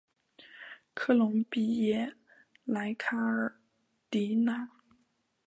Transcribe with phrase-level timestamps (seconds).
[0.95, 2.15] 科隆比耶
[2.65, 3.55] 莱卡尔
[4.09, 4.71] 迪纳。